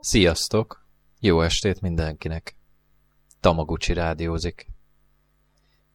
[0.00, 0.86] Sziasztok!
[1.20, 2.56] Jó estét mindenkinek!
[3.40, 4.66] Tamaguchi rádiózik.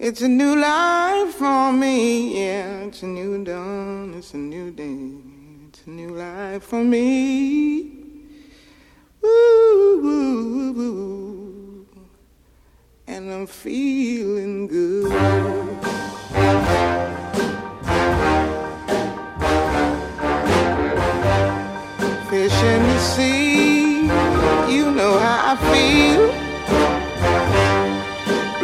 [0.00, 2.84] It's a new life for me, yeah.
[2.86, 5.10] It's a new dawn, it's a new day.
[5.68, 7.82] It's a new life for me.
[9.20, 11.86] Woo, woo, woo,
[13.08, 15.10] And I'm feeling good.
[22.30, 23.78] Fish in the sea
[24.70, 25.87] you know how I feel.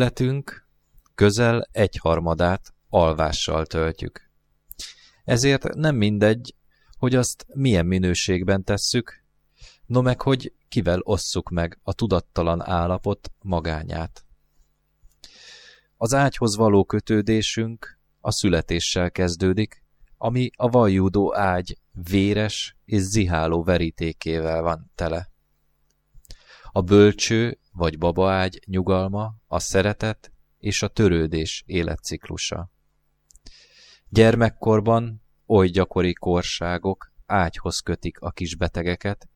[0.00, 0.66] Életünk
[1.14, 4.30] közel egyharmadát alvással töltjük.
[5.24, 6.54] Ezért nem mindegy,
[6.98, 9.24] hogy azt milyen minőségben tesszük,
[9.86, 14.24] no meg hogy kivel osszuk meg a tudattalan állapot magányát.
[15.96, 19.84] Az ágyhoz való kötődésünk a születéssel kezdődik,
[20.16, 21.78] ami a vajúdó ágy
[22.10, 25.30] véres és ziháló verítékével van tele.
[26.72, 32.70] A bölcső vagy babaágy nyugalma, a szeretet és a törődés életciklusa.
[34.08, 39.28] Gyermekkorban oly gyakori korságok ágyhoz kötik a kis betegeket,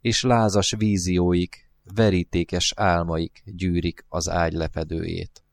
[0.00, 5.44] és lázas vízióik, verítékes álmaik gyűrik az ágy lepedőjét.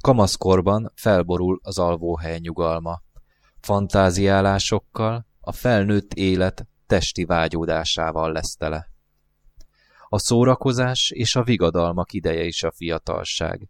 [0.00, 3.02] Kamaszkorban felborul az alvóhely nyugalma,
[3.60, 8.91] fantáziálásokkal, a felnőtt élet testi vágyódásával lesz tele.
[10.14, 13.68] A szórakozás és a vigadalmak ideje is a fiatalság.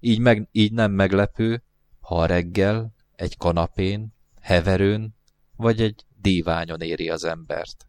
[0.00, 1.62] Így, meg, így nem meglepő,
[2.00, 5.14] ha reggel egy kanapén, heverőn
[5.56, 7.86] vagy egy díványon éri az embert.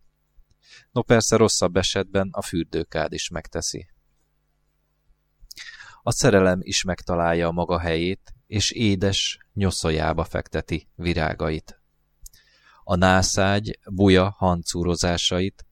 [0.91, 3.89] No persze rosszabb esetben a fürdőkád is megteszi.
[6.03, 11.81] A szerelem is megtalálja a maga helyét, és édes nyoszoljába fekteti virágait.
[12.83, 15.64] A nászágy buja hancúrozásait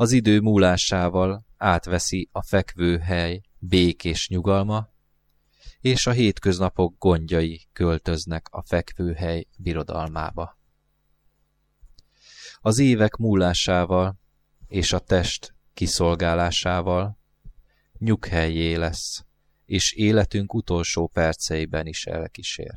[0.00, 4.88] az idő múlásával átveszi a fekvőhely békés nyugalma,
[5.80, 10.58] és a hétköznapok gondjai költöznek a fekvőhely birodalmába.
[12.60, 14.20] az évek múlásával
[14.66, 17.18] és a test kiszolgálásával
[17.98, 19.24] nyughelyé lesz,
[19.64, 22.74] és életünk utolsó perceiben is elkísér.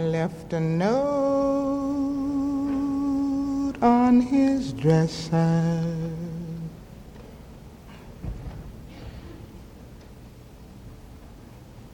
[0.00, 1.00] Left a note
[3.82, 5.84] on his dresser.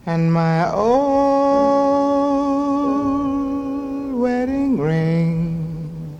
[0.05, 1.97] And my old
[4.15, 6.17] wedding ring.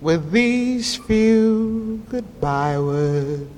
[0.00, 3.51] With these few goodbye words.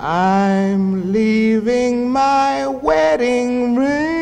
[0.00, 4.18] I'm leaving my wedding ring.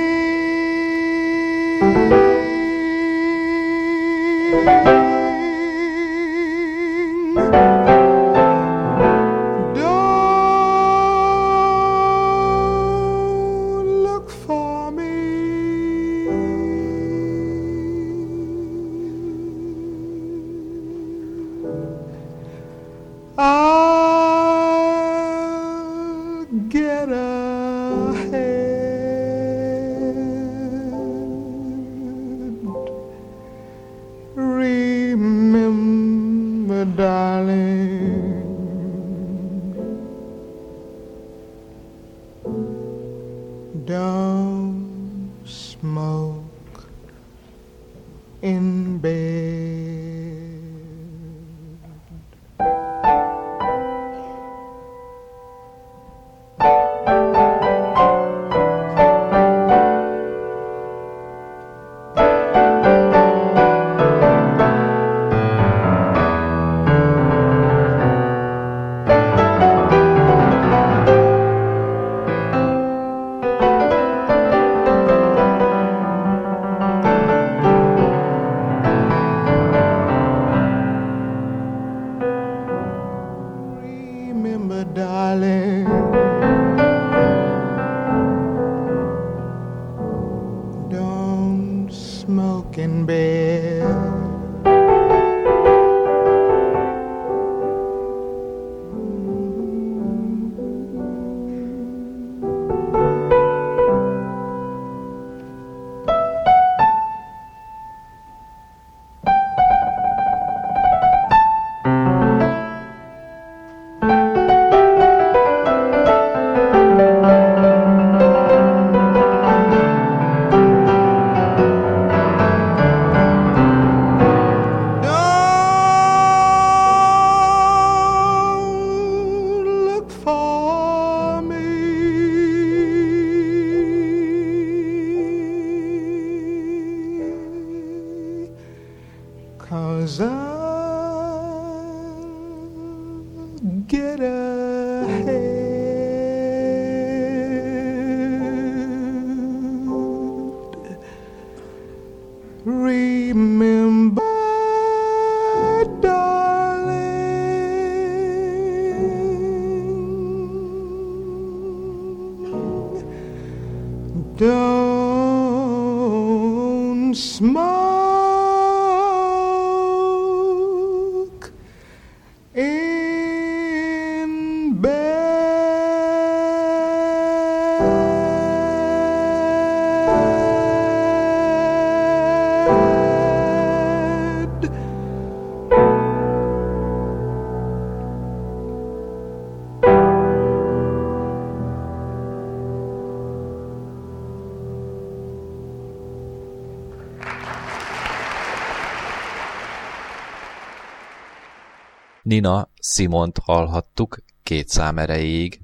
[202.27, 205.61] Nina Simont hallhattuk két szám erejéig.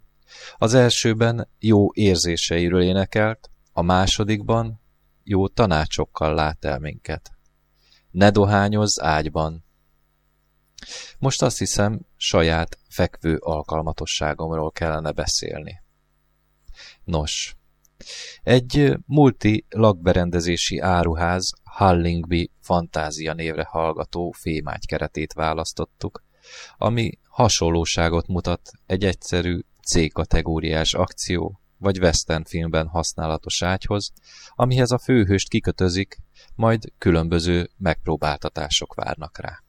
[0.57, 4.81] Az elsőben jó érzéseiről énekelt, a másodikban
[5.23, 7.31] jó tanácsokkal lát el minket.
[8.11, 9.65] Ne dohányozz ágyban.
[11.19, 15.83] Most azt hiszem, saját fekvő alkalmatosságomról kellene beszélni.
[17.05, 17.57] Nos,
[18.43, 26.23] egy multi lakberendezési áruház Hallingby Fantázia névre hallgató fémágy keretét választottuk,
[26.77, 34.13] ami hasonlóságot mutat egy egyszerű C-kategóriás akció vagy western filmben használatos ágyhoz,
[34.51, 36.17] amihez a főhőst kikötözik,
[36.55, 39.63] majd különböző megpróbáltatások várnak rá.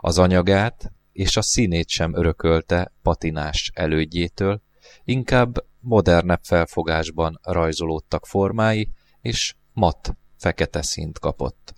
[0.00, 4.62] Az anyagát és a színét sem örökölte patinás elődjétől,
[5.04, 8.90] inkább modernebb felfogásban rajzolódtak formái,
[9.20, 11.74] és mat fekete színt kapott.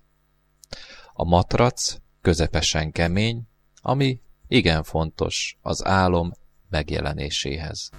[1.12, 3.48] A matrac közepesen kemény,
[3.82, 6.32] ami igen fontos az álom
[6.68, 7.90] megjelenéséhez.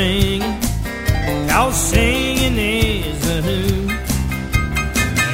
[0.00, 0.40] Singing,
[1.46, 3.86] cause singing is a who.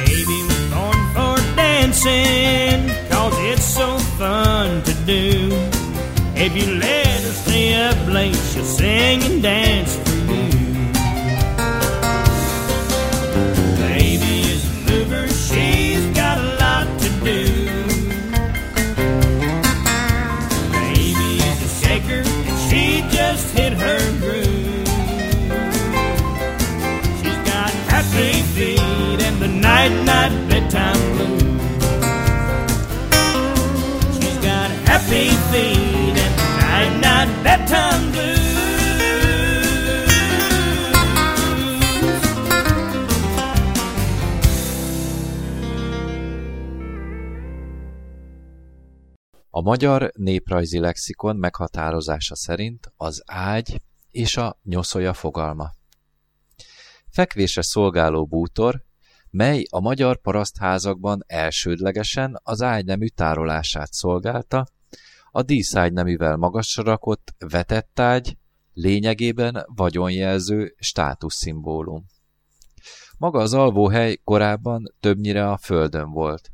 [0.05, 3.87] Baby was born for dancing, cause it's so
[4.19, 5.27] fun to do.
[6.35, 9.86] If you let her stay up late, she'll sing and dance
[49.57, 55.71] A magyar néprajzi lexikon meghatározása szerint az ágy és a nyoszolya fogalma.
[57.09, 58.83] Fekvésre szolgáló bútor,
[59.29, 64.65] mely a magyar parasztházakban elsődlegesen az ágynemű tárolását szolgálta,
[65.31, 68.37] a díszágyneművel magasra rakott vetett ágy,
[68.73, 72.05] lényegében vagyonjelző státuszszimbólum.
[73.17, 76.51] Maga az alvóhely korábban többnyire a földön volt.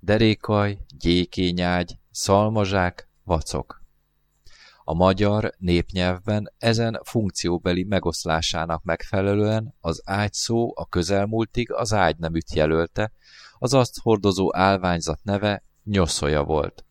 [0.00, 3.82] Derékaj, gyékényágy, szalmazsák, vacok.
[4.84, 13.12] A magyar népnyelvben ezen funkcióbeli megoszlásának megfelelően az ágy szó a közelmúltig az ágyneműt jelölte,
[13.58, 16.84] az azt hordozó állványzat neve nyoszolya volt.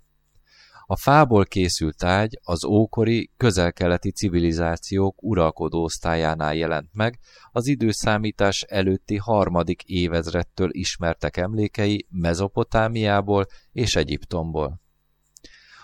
[0.85, 7.19] A fából készült ágy az ókori közelkeleti civilizációk uralkodó osztályánál jelent meg,
[7.51, 14.81] az időszámítás előtti harmadik évezredtől ismertek emlékei Mezopotámiából és Egyiptomból.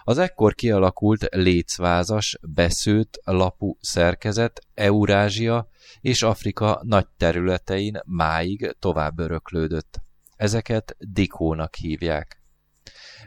[0.08, 5.70] Az ekkor kialakult lécvázas, beszőtt lapú szerkezet Eurázsia
[6.02, 10.00] és Afrika nagy területein máig tovább öröklődött.
[10.36, 12.41] Ezeket dikónak hívják.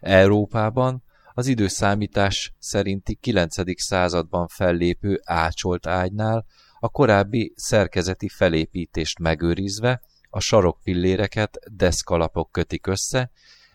[0.01, 1.03] Európában
[1.35, 3.81] az időszámítás szerinti 9.
[3.81, 6.47] században fellépő ácsolt ágynál
[6.79, 13.31] a korábbi szerkezeti felépítést megőrizve a sarokpilléreket deszkalapok kötik össze,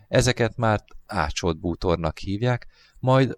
[0.07, 2.67] ezeket már ácsolt bútornak hívják,
[3.03, 3.37] majd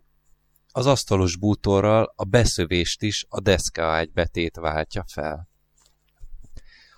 [0.71, 5.49] az asztalos bútorral a beszövést is a deszkaágy betét váltja fel.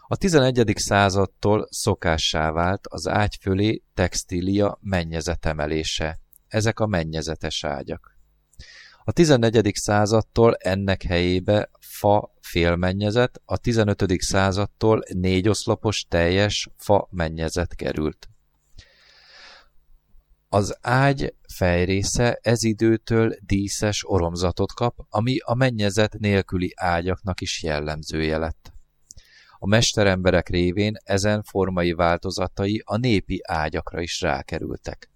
[0.07, 0.73] A 11.
[0.75, 6.19] századtól szokássá vált az ágy fölé textília mennyezet emelése.
[6.47, 8.17] Ezek a mennyezetes ágyak.
[9.03, 9.71] A 14.
[9.75, 14.21] századtól ennek helyébe fa félmennyezet, a 15.
[14.21, 18.29] századtól négy oszlopos teljes fa mennyezet került.
[20.49, 28.37] Az ágy fejrésze ez időtől díszes oromzatot kap, ami a mennyezet nélküli ágyaknak is jellemzője
[28.37, 28.71] lett.
[29.59, 35.09] A mesteremberek révén ezen formai változatai a népi ágyakra is rákerültek.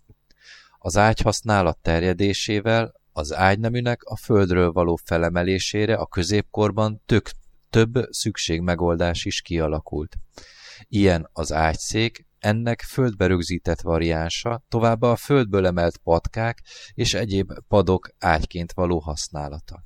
[0.77, 7.29] Az ágyhasználat terjedésével az ágyneműnek a földről való felemelésére a középkorban tök,
[7.69, 10.15] több szükségmegoldás is kialakult.
[10.87, 18.09] Ilyen az ágyszék, ennek földbe rögzített variánsa, továbbá a földből emelt patkák és egyéb padok
[18.19, 19.83] ágyként való használata.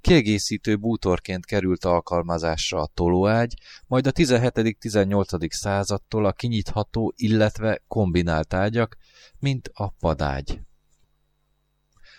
[0.00, 3.54] Kiegészítő bútorként került alkalmazásra a tolóágy,
[3.86, 5.50] majd a 17.-18.
[5.50, 8.96] századtól a kinyitható, illetve kombinált ágyak,
[9.38, 10.60] mint a padágy.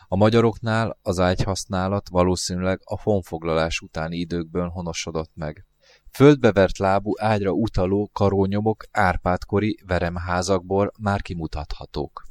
[0.08, 5.66] A magyaroknál az ágyhasználat valószínűleg a honfoglalás utáni időkből honosodott meg.
[6.15, 12.23] Földbevert lábú ágyra utaló karónyomok árpádkori veremházakból már kimutathatók.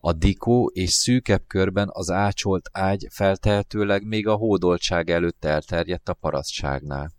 [0.00, 6.14] A dikó és szűkebb körben az ácsolt ágy feltehetőleg még a hódoltság előtt elterjedt a
[6.14, 7.10] parasztságnál.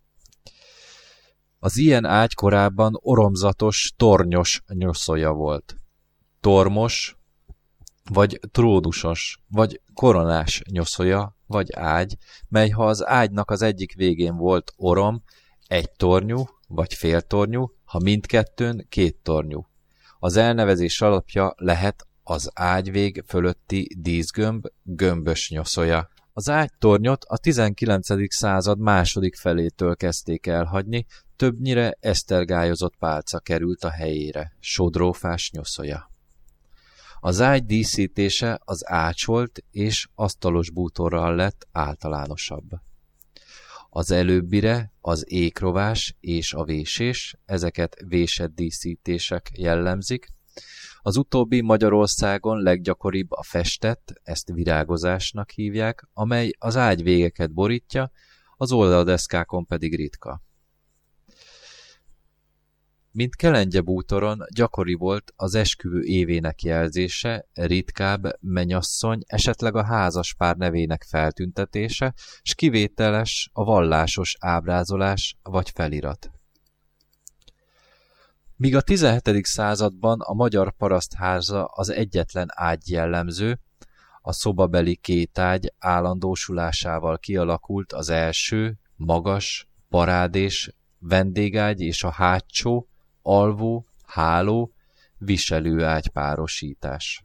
[1.60, 5.76] Az ilyen ágy korábban oromzatos, tornyos nyoszolja volt.
[6.40, 7.18] Tormos,
[8.12, 14.74] vagy tródusos, vagy koronás nyoszolya, vagy ágy, mely ha az ágynak az egyik végén volt
[14.76, 15.24] orom,
[15.70, 19.68] egy tornyú, vagy féltornyú, ha mindkettőn két tornyú.
[20.20, 26.10] Az elnevezés alapja lehet az ágyvég fölötti díszgömb gömbös nyoszolya.
[26.34, 28.34] Az ágytornyot a 19.
[28.34, 31.06] század második felétől kezdték elhagyni,
[31.36, 36.12] többnyire esztergályozott pálca került a helyére, sodrófás nyoszolya.
[37.20, 42.70] Az ágy díszítése az ácsolt és asztalos bútorral lett általánosabb.
[43.90, 50.28] Az előbbire az ékrovás és a vésés, ezeket vésett díszítések jellemzik,
[51.02, 58.12] az utóbbi Magyarországon leggyakoribb a festett, ezt virágozásnak hívják, amely az ágy végeket borítja,
[58.58, 60.42] az oldaldeszkákon pedig ritka.
[63.12, 70.56] Mint kelengye bútoron gyakori volt az esküvő évének jelzése, ritkább menyasszony, esetleg a házas pár
[70.56, 76.32] nevének feltüntetése, s kivételes a vallásos ábrázolás vagy felirat.
[78.56, 79.46] Míg a 17.
[79.46, 83.60] században a magyar parasztháza az egyetlen ágy jellemző,
[84.22, 92.88] a szobabeli két ágy állandósulásával kialakult az első, magas, parádés, vendégágy és a hátsó,
[93.22, 94.74] alvó, háló,
[95.18, 97.24] viselőágy párosítás.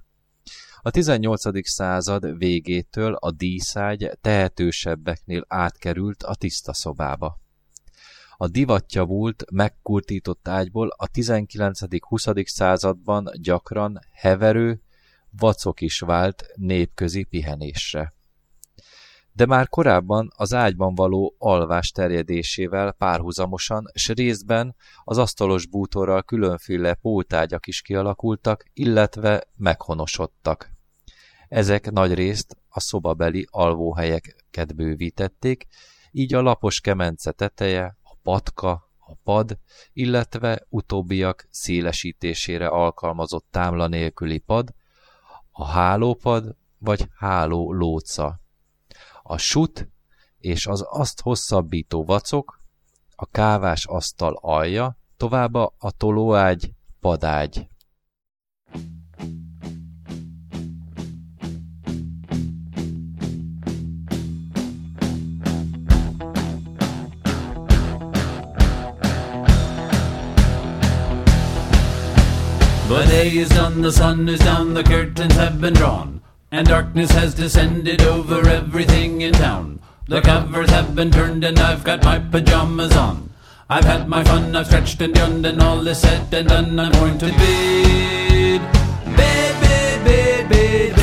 [0.80, 1.68] A 18.
[1.68, 7.40] század végétől a díszágy tehetősebbeknél átkerült a tiszta szobába.
[8.36, 12.46] A divatja volt megkurtított ágyból a 19.-20.
[12.46, 14.82] században gyakran heverő,
[15.30, 18.14] vacok is vált népközi pihenésre.
[19.36, 26.94] De már korábban az ágyban való alvás terjedésével párhuzamosan, s részben az asztalos bútorral különféle
[26.94, 30.70] pótágyak is kialakultak, illetve meghonosodtak.
[31.48, 35.66] Ezek nagy részt a szobabeli alvóhelyeket bővítették,
[36.10, 39.58] így a lapos kemence teteje, patka, a pad,
[39.92, 44.74] illetve utóbbiak szélesítésére alkalmazott támla nélküli pad,
[45.50, 48.42] a hálópad vagy háló lóca,
[49.26, 49.88] a sut
[50.38, 52.60] és az azt hosszabbító vacok,
[53.16, 57.68] a kávás asztal alja, továbbá a tolóágy, padágy.
[72.88, 76.23] The day is done, the sun is down, the curtains have been drawn,
[76.54, 79.80] and darkness has descended over everything in town.
[80.06, 83.30] The covers have been turned, and I've got my pajamas on.
[83.68, 86.78] I've had my fun, I've stretched and yawned, and all is said and done.
[86.78, 88.60] I'm going to bed,
[89.16, 90.93] bed, bed, bed, bed,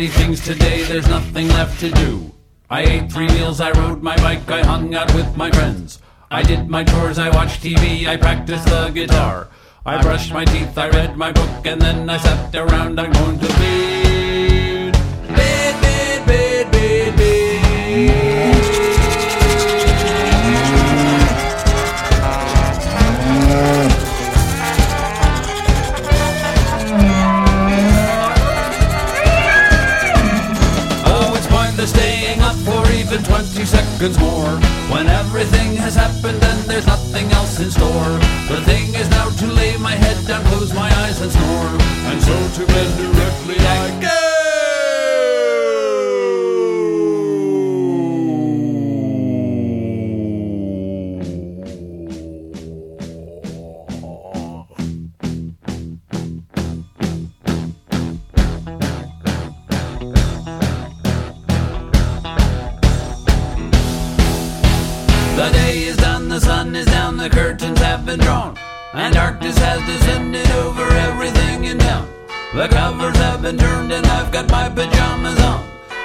[0.00, 2.32] many things today, there's nothing left to do.
[2.70, 6.00] I ate three meals, I rode my bike, I hung out with my friends.
[6.30, 9.48] I did my chores, I watched TV, I practiced the guitar.
[9.84, 13.40] I brushed my teeth, I read my book, and then I sat around, I'm going
[13.40, 14.69] to bed.
[33.24, 34.50] For 20 seconds more.
[34.90, 38.18] When everything has happened and there's nothing else in store.
[38.48, 41.72] The thing is now to lay my head down, close my eyes and snore.
[42.10, 44.19] And so to bed directly I go.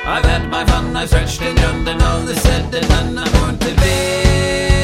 [0.08, 3.18] I've had my fun, I've stretched and yawned, and all is said and done.
[3.18, 4.75] I'm going to bed,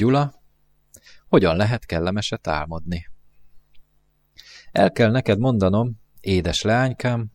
[0.00, 0.34] Gyula,
[1.28, 3.06] hogyan lehet kellemeset álmodni?
[4.72, 7.30] El kell neked mondanom, édes leánykám,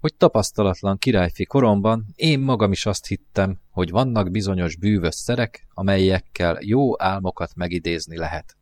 [0.00, 6.58] hogy tapasztalatlan királyfi koromban én magam is azt hittem, hogy vannak bizonyos bűvös szerek, amelyekkel
[6.60, 8.56] jó álmokat megidézni lehet.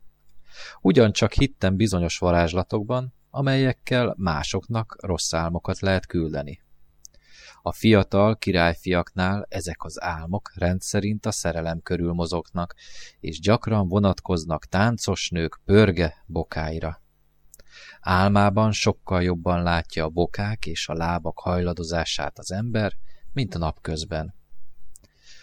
[0.80, 6.63] Ugyancsak hittem bizonyos varázslatokban, amelyekkel másoknak rossz álmokat lehet küldeni.
[7.66, 12.74] A fiatal királyfiaknál ezek az álmok rendszerint a szerelem körül mozognak,
[13.20, 17.02] és gyakran vonatkoznak táncos nők pörge bokáira.
[18.00, 22.92] Álmában sokkal jobban látja a bokák és a lábak hajladozását az ember,
[23.32, 24.34] mint a napközben.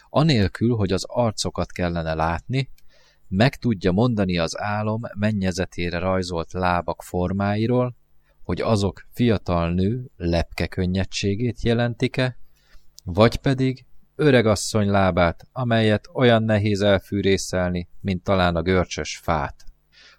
[0.10, 2.70] Anélkül, hogy az arcokat kellene látni,
[3.28, 7.96] meg tudja mondani az álom mennyezetére rajzolt lábak formáiról,
[8.44, 12.38] hogy azok fiatal nő lepke könnyedségét jelentik-e,
[13.04, 19.64] vagy pedig öregasszony lábát, amelyet olyan nehéz elfűrészelni, mint talán a görcsös fát.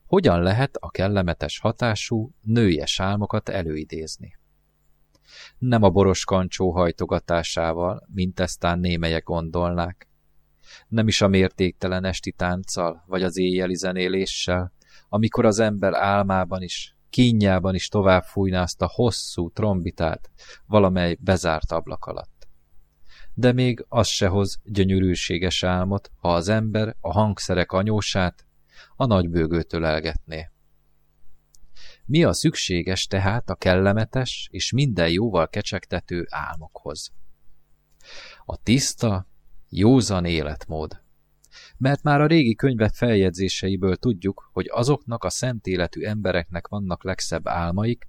[0.06, 4.36] Hogyan lehet a kellemetes hatású, nőies álmokat előidézni?
[5.58, 10.08] Nem a boros kancsó hajtogatásával, mint eztán némelyek gondolnák.
[10.88, 14.72] Nem is a mértéktelen esti tánccal, vagy az éjjeli zenéléssel,
[15.08, 20.30] amikor az ember álmában is, kínjában is tovább fújná a hosszú trombitát
[20.66, 22.48] valamely bezárt ablak alatt.
[23.34, 28.46] De még az se hoz gyönyörűséges álmot, ha az ember a hangszerek anyósát
[28.96, 30.50] a nagybőgőtől elgetné.
[32.04, 37.12] Mi a szükséges tehát a kellemetes és minden jóval kecsegtető álmokhoz?
[38.44, 39.26] A tiszta,
[39.68, 41.01] józan életmód.
[41.82, 47.48] Mert már a régi könyvek feljegyzéseiből tudjuk, hogy azoknak a szent életű embereknek vannak legszebb
[47.48, 48.08] álmaik,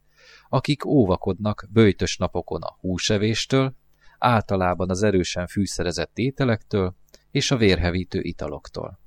[0.49, 3.75] akik óvakodnak bőjtös napokon a húsevéstől,
[4.17, 6.95] általában az erősen fűszerezett ételektől
[7.31, 8.99] és a vérhevítő italoktól.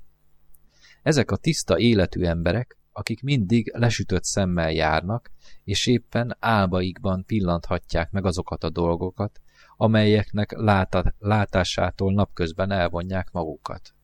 [1.02, 5.30] Ezek a tiszta életű emberek, akik mindig lesütött szemmel járnak,
[5.64, 9.40] és éppen álbaikban pillanthatják meg azokat a dolgokat,
[9.76, 13.95] amelyeknek láta, látásától napközben elvonják magukat.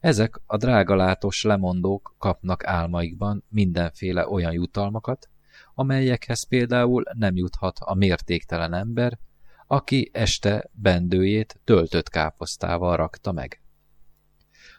[0.00, 5.28] Ezek a drágalátos lemondók kapnak álmaikban mindenféle olyan jutalmakat,
[5.74, 9.18] amelyekhez például nem juthat a mértéktelen ember,
[9.66, 13.60] aki este bendőjét töltött káposztával rakta meg.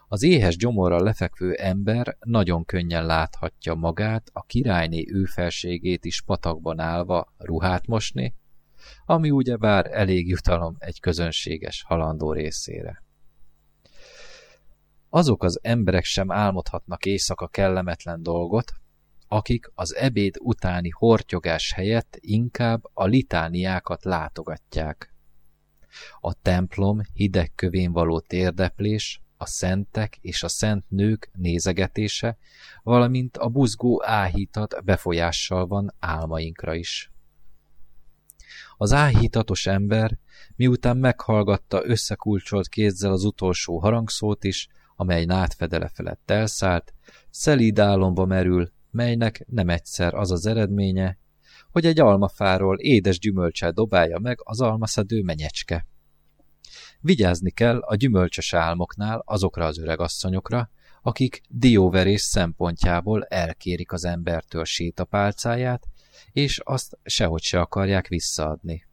[0.07, 7.33] Az éhes gyomorral lefekvő ember nagyon könnyen láthatja magát a királyné őfelségét is patakban állva
[7.37, 8.35] ruhát mosni,
[9.05, 13.05] ami ugyebár elég jutalom egy közönséges halandó részére.
[15.09, 18.71] Azok az emberek sem álmodhatnak éjszaka kellemetlen dolgot,
[19.27, 25.13] akik az ebéd utáni hortyogás helyett inkább a litániákat látogatják.
[26.19, 32.37] A templom hideg kövén való térdeplés, a szentek és a szent nők nézegetése,
[32.83, 37.11] valamint a buzgó áhítat befolyással van álmainkra is.
[38.77, 40.17] Az áhítatos ember,
[40.55, 44.67] miután meghallgatta összekulcsolt kézzel az utolsó harangszót is,
[44.99, 46.93] amely nátfedele felett elszállt,
[47.29, 51.17] szelíd álomba merül, melynek nem egyszer az az eredménye,
[51.71, 55.87] hogy egy almafáról édes gyümölcsel dobálja meg az almaszedő menyecske.
[56.99, 60.69] Vigyázni kell a gyümölcsös álmoknál azokra az öregasszonyokra,
[61.01, 65.87] akik dióverés szempontjából elkérik az embertől sétapálcáját,
[66.31, 68.87] és azt sehogy se akarják visszaadni.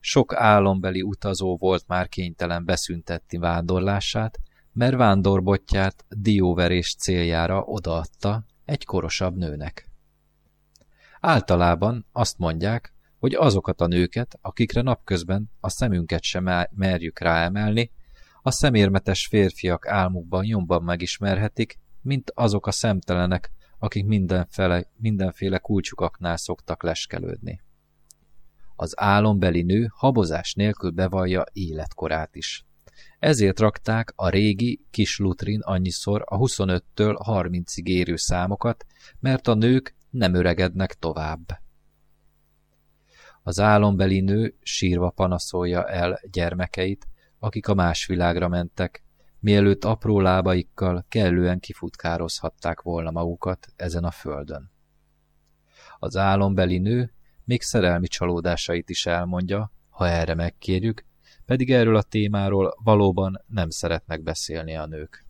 [0.00, 4.38] Sok álombeli utazó volt már kénytelen beszüntetni vándorlását,
[4.76, 9.90] mert vándorbotját dióverés céljára odaadta egy korosabb nőnek.
[11.20, 17.90] Általában azt mondják, hogy azokat a nőket, akikre napközben a szemünket sem merjük ráemelni,
[18.42, 26.82] a szemérmetes férfiak álmukban nyomban megismerhetik, mint azok a szemtelenek, akik mindenféle, mindenféle kulcsukaknál szoktak
[26.82, 27.60] leskelődni.
[28.76, 32.66] Az álombeli nő habozás nélkül bevallja életkorát is.
[33.18, 38.86] Ezért rakták a régi kis lutrin annyiszor a 25-től 30-ig érő számokat,
[39.20, 41.60] mert a nők nem öregednek tovább.
[43.42, 49.04] Az álombeli nő sírva panaszolja el gyermekeit, akik a más világra mentek,
[49.38, 54.70] mielőtt apró lábaikkal kellően kifutkározhatták volna magukat ezen a földön.
[55.98, 57.12] Az álombeli nő
[57.44, 61.05] még szerelmi csalódásait is elmondja, ha erre megkérjük,
[61.46, 65.26] pedig erről a témáról valóban nem szeretnek beszélni a nők.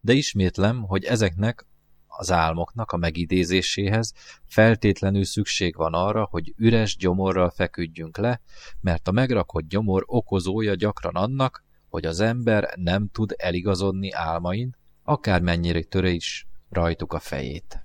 [0.00, 1.66] De ismétlem, hogy ezeknek
[2.06, 4.12] az álmoknak a megidézéséhez
[4.44, 8.40] feltétlenül szükség van arra, hogy üres gyomorral feküdjünk le,
[8.80, 15.82] mert a megrakott gyomor okozója gyakran annak, hogy az ember nem tud eligazodni álmain, akármennyire
[15.82, 17.83] töre is rajtuk a fejét.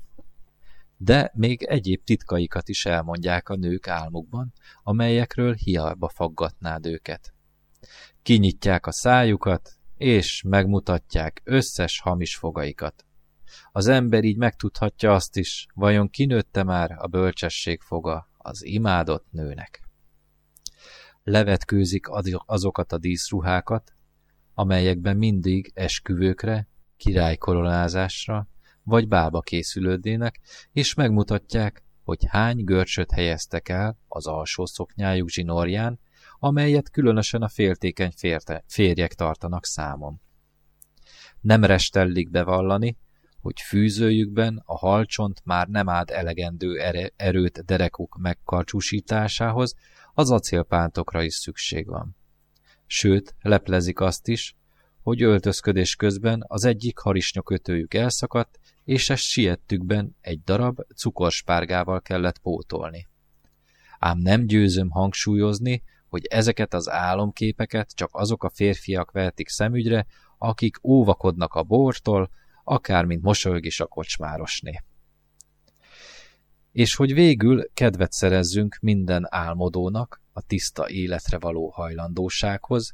[1.02, 7.34] De még egyéb titkaikat is elmondják a nők álmukban, amelyekről hiába faggatnád őket.
[8.22, 13.06] Kinyitják a szájukat, és megmutatják összes hamis fogaikat.
[13.72, 19.84] Az ember így megtudhatja azt is, vajon kinőtte már a bölcsesség foga az imádott nőnek.
[21.24, 22.06] Levetkőzik
[22.46, 23.94] azokat a díszruhákat,
[24.54, 28.48] amelyekben mindig esküvőkre, királykoronázásra
[28.89, 30.39] vagy bába készülődnének,
[30.71, 35.99] és megmutatják, hogy hány görcsöt helyeztek el az alsó szoknyájuk zsinórján,
[36.39, 40.21] amelyet különösen a féltékeny férte, férjek tartanak számon.
[41.41, 42.97] Nem restellik bevallani,
[43.41, 46.80] hogy fűzőjükben a halcsont már nem állt elegendő
[47.15, 49.75] erőt derekuk megkarcsúsításához,
[50.13, 52.17] az acélpántokra is szükség van.
[52.86, 54.56] Sőt, leplezik azt is,
[55.02, 63.08] hogy öltözködés közben az egyik harisnyakötőjük elszakadt, és ezt siettükben egy darab cukorspárgával kellett pótolni.
[64.00, 70.06] Ám nem győzöm hangsúlyozni, hogy ezeket az álomképeket csak azok a férfiak vehetik szemügyre,
[70.38, 72.30] akik óvakodnak a bortól,
[72.64, 74.84] akármint mosolyog is a kocsmárosné.
[76.72, 82.93] És hogy végül kedvet szerezzünk minden álmodónak a tiszta életre való hajlandósághoz,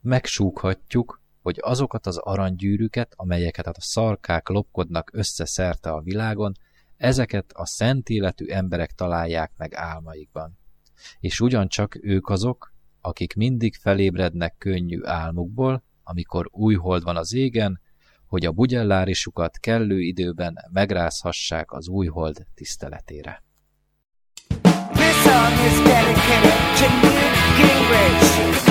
[0.00, 6.52] megsúghatjuk, hogy azokat az aranygyűrűket, amelyeket a szarkák lopkodnak össze szerte a világon,
[6.96, 10.58] ezeket a szent életű emberek találják meg álmaikban.
[11.20, 17.80] És ugyancsak ők azok, akik mindig felébrednek könnyű álmukból, amikor új hold van az égen,
[18.26, 23.42] hogy a bugyellárisukat kellő időben megrázhassák az új hold tiszteletére.
[24.92, 25.52] This song
[28.56, 28.61] is.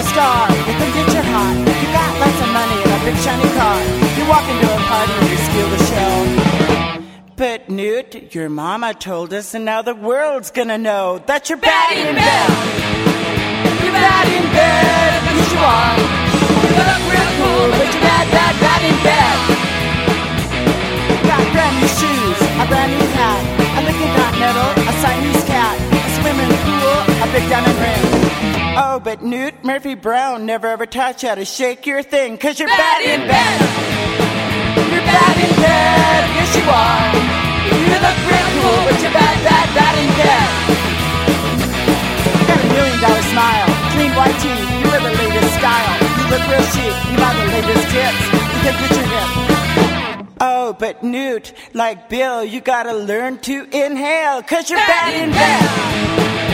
[0.00, 2.78] You think you're a star, you think that you're hot, you got lots of money
[2.80, 3.80] and a big shiny car.
[4.16, 6.14] You walk into a party and you steal the show.
[7.36, 11.92] But Newt, your mama told us, and now the world's gonna know that you're bad
[11.92, 12.48] in bed.
[13.84, 16.00] You're bad in bed, yes you are.
[16.64, 19.36] You look real cool, but you're bad, bad, bad in bed.
[21.28, 23.44] Got brand new shoes, a brand new hat,
[23.76, 25.76] a Lincoln Continental, a Siamese cat,
[27.32, 28.00] big diamond ring.
[28.76, 32.58] Oh, but Newt Murphy Brown never ever taught you how to shake your thing, cause
[32.58, 33.60] you're bad in bed.
[34.90, 37.40] You're bad in bed, yes you are.
[37.70, 40.48] You look real cool, but you're bad, bad, bad in bed.
[42.48, 46.44] Got a million dollar smile, clean white teeth, you wear the latest style You look
[46.50, 46.94] real chic.
[47.10, 48.22] You buy the latest tips.
[48.54, 49.28] You can put your hip.
[50.40, 55.30] Oh, but Newt, like Bill, you gotta learn to inhale, cause you're bad bad in
[55.30, 55.38] bed, yes you are.
[55.38, 56.49] You look real cool, but you're bad, bad, bad in bed.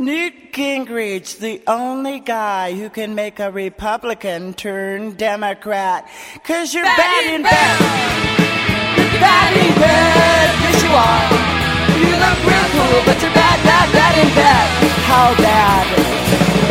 [0.00, 6.08] Newt Gingrich, the only guy who can make a Republican turn Democrat.
[6.44, 7.50] Cause you're bad, bad in bed.
[7.50, 8.39] bed.
[9.20, 11.24] Bad in bed, yes you are.
[12.00, 14.66] You look real cool, but you're bad, bad, bad in bed.
[15.08, 15.84] How bad?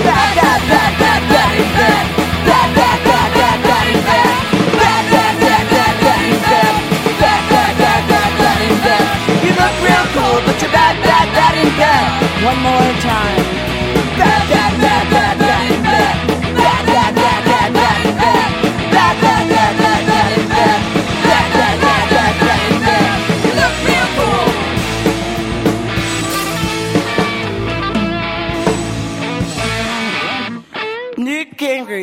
[0.06, 2.06] Bad, bad, bad, bad, bad in bed.
[2.50, 4.36] Bad, bad, bad, bad, bad in bed.
[4.82, 6.74] Bad, bad, bad, bad, bad in bed.
[7.22, 9.06] Bad, bad, bad, bad, bad in bed.
[9.45, 12.06] You look real cool, but you're bad, bad, bad in bed.
[12.50, 13.39] One more time.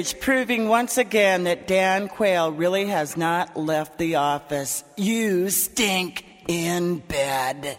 [0.07, 4.85] Gingrich proving once again that Dan Quayle really has not left the office.
[4.97, 7.79] You stink in bed.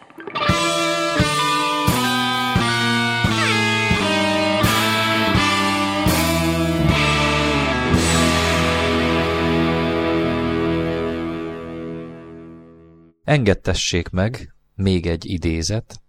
[13.24, 16.02] Engedtessék meg, még egy idézet,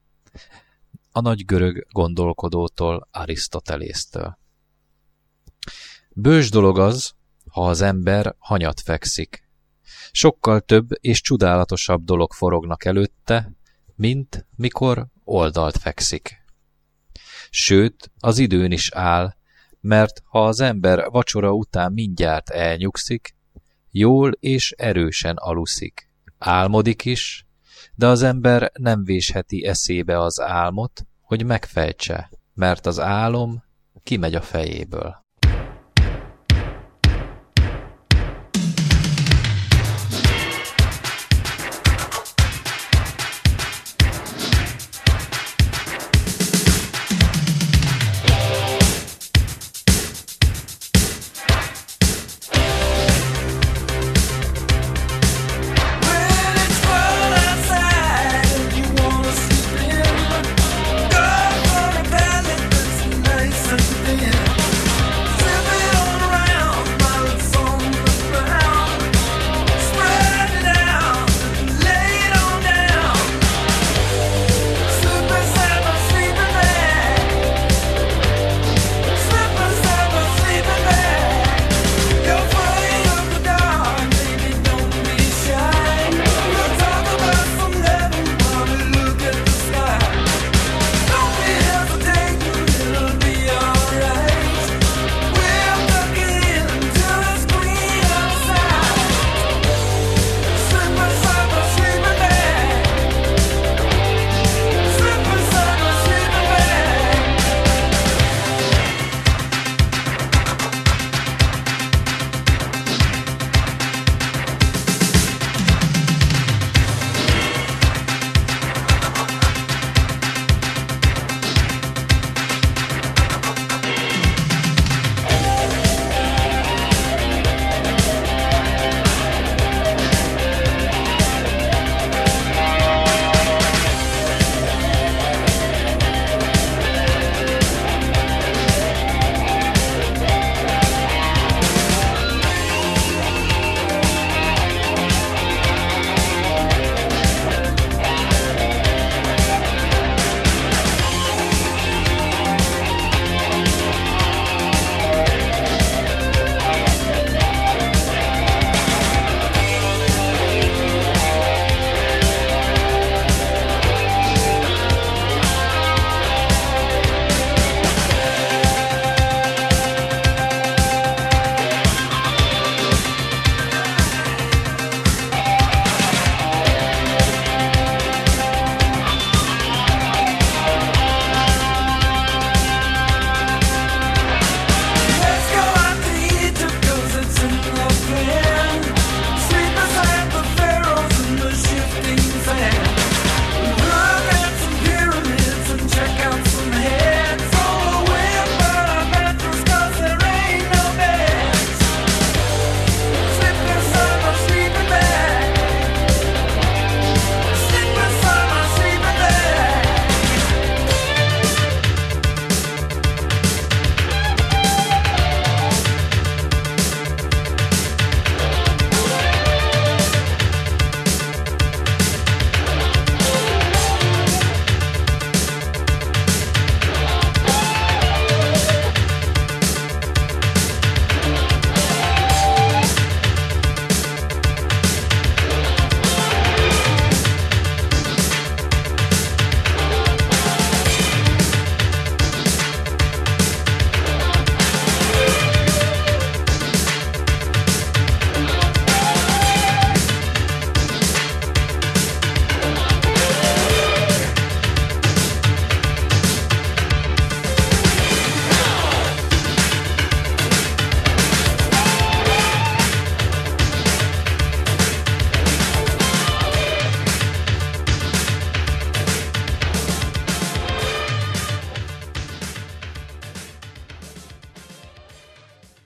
[1.12, 4.38] a nagy görög gondolkodótól, Arisztotelésztől.
[6.20, 7.12] Bős dolog az,
[7.50, 9.42] ha az ember hanyat fekszik.
[10.10, 13.52] Sokkal több és csodálatosabb dolog forognak előtte,
[13.94, 16.36] mint mikor oldalt fekszik.
[17.50, 19.34] Sőt, az időn is áll,
[19.80, 23.34] mert ha az ember vacsora után mindjárt elnyugszik,
[23.90, 26.10] jól és erősen aluszik.
[26.38, 27.46] Álmodik is,
[27.94, 33.64] de az ember nem vésheti eszébe az álmot, hogy megfejtse, mert az álom
[34.02, 35.26] kimegy a fejéből.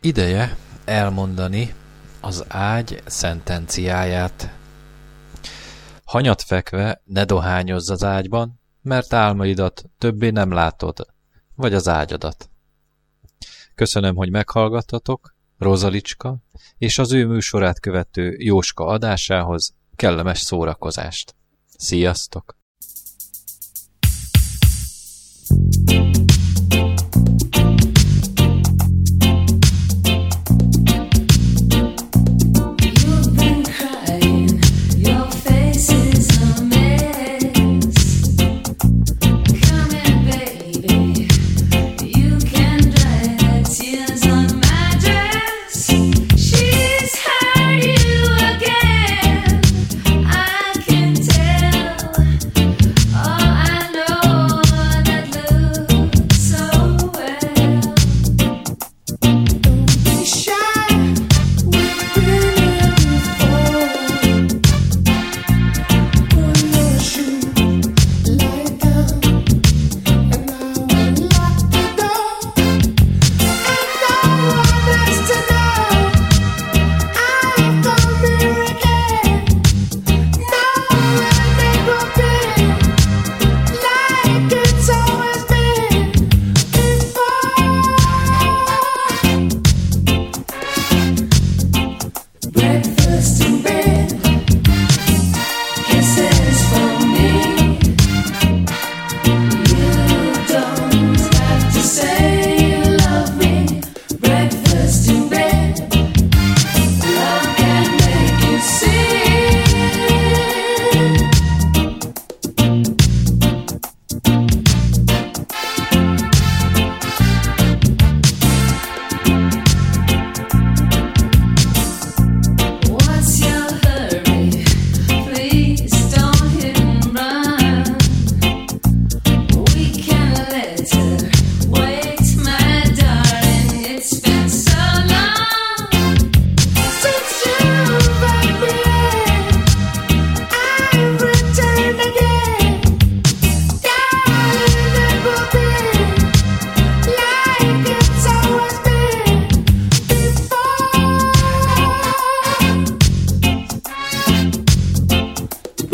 [0.04, 1.74] Ideje elmondani
[2.20, 4.58] az ágy szentenciáját.
[6.04, 11.06] Hanyat fekve ne dohányozz az ágyban, mert álmaidat többé nem látod,
[11.54, 12.50] vagy az ágyadat.
[13.74, 16.36] Köszönöm, hogy meghallgattatok, Rozalicska,
[16.78, 21.34] és az ő műsorát követő Jóska adásához kellemes szórakozást.
[21.76, 22.56] Sziasztok!
[25.86, 26.21] You've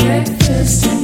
[0.08, 0.97] breakfast.